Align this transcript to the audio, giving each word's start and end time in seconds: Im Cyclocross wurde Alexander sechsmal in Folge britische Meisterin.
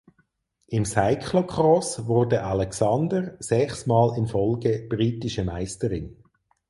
Im 0.65 0.83
Cyclocross 0.83 2.07
wurde 2.07 2.41
Alexander 2.43 3.35
sechsmal 3.37 4.17
in 4.17 4.25
Folge 4.25 4.87
britische 4.89 5.43
Meisterin. 5.43 6.17